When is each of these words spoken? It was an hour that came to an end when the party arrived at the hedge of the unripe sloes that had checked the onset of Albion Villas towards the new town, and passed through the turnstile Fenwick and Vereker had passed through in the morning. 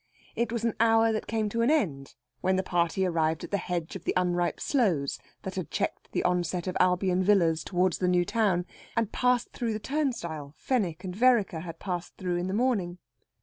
It 0.35 0.51
was 0.51 0.63
an 0.65 0.73
hour 0.79 1.11
that 1.13 1.27
came 1.27 1.47
to 1.49 1.61
an 1.61 1.69
end 1.69 2.15
when 2.39 2.55
the 2.55 2.63
party 2.63 3.05
arrived 3.05 3.43
at 3.43 3.51
the 3.51 3.59
hedge 3.59 3.95
of 3.95 4.03
the 4.03 4.15
unripe 4.17 4.59
sloes 4.59 5.19
that 5.43 5.53
had 5.53 5.69
checked 5.69 6.11
the 6.11 6.23
onset 6.23 6.65
of 6.65 6.75
Albion 6.79 7.21
Villas 7.21 7.63
towards 7.63 7.99
the 7.99 8.07
new 8.07 8.25
town, 8.25 8.65
and 8.97 9.11
passed 9.11 9.51
through 9.51 9.73
the 9.73 9.79
turnstile 9.79 10.55
Fenwick 10.57 11.03
and 11.03 11.15
Vereker 11.15 11.59
had 11.61 11.77
passed 11.77 12.17
through 12.17 12.37
in 12.37 12.47
the 12.47 12.53
morning. 12.55 12.97